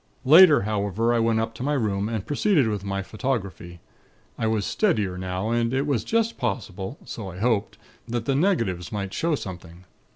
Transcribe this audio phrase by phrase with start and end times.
[0.25, 3.81] "Later, however, I went up to my room, and proceeded with my photography.
[4.35, 7.77] I was steadier now, and it was just possible, so I hoped,
[8.07, 9.85] that the negatives might show something.